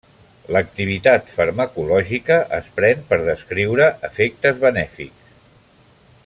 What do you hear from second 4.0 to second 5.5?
efectes benèfics.